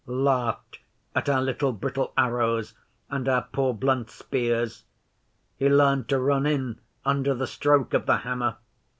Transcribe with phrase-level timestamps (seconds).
[0.03, 0.79] 'He laughed
[1.13, 2.73] at our little brittle arrows
[3.11, 4.83] and our poor blunt spears.
[5.57, 8.55] He learned to run in under the stroke of the hammer.